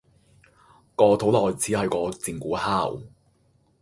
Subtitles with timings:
[0.95, 2.99] 個肚內似係個戰鼓敲